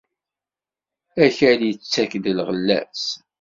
[1.25, 3.05] Akal ittak-d lɣella-s.